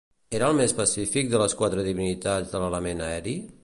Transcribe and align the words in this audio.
Era 0.37 0.47
el 0.53 0.57
més 0.59 0.73
pacífic 0.79 1.31
de 1.35 1.43
les 1.43 1.55
quatre 1.61 1.87
divinitats 1.91 2.53
de 2.57 2.65
l'element 2.67 3.09
aeri? 3.15 3.43